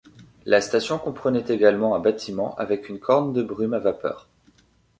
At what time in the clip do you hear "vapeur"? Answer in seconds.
3.79-4.29